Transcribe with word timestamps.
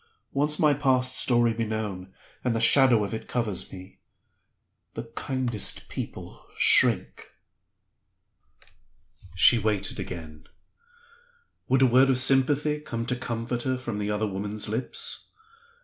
Once 0.31 0.53
let 0.53 0.61
my 0.61 0.73
past 0.73 1.15
story 1.15 1.53
be 1.53 1.63
known, 1.63 2.11
and 2.43 2.55
the 2.55 2.59
shadow 2.59 3.03
of 3.03 3.13
it 3.13 3.27
covers 3.27 3.71
me; 3.71 3.99
the 4.95 5.03
kindest 5.15 5.87
people 5.89 6.43
shrink." 6.57 7.27
She 9.35 9.59
waited 9.59 9.99
again. 9.99 10.45
Would 11.67 11.83
a 11.83 11.85
word 11.85 12.09
of 12.09 12.17
sympathy 12.17 12.79
come 12.79 13.05
to 13.05 13.15
comfort 13.15 13.61
her 13.61 13.77
from 13.77 13.99
the 13.99 14.09
other 14.09 14.25
woman's 14.25 14.67
lips? 14.67 15.33